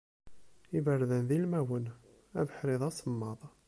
[0.77, 1.85] Iberdan d ilmawen,
[2.39, 3.39] abeḥri d asemmaḍ.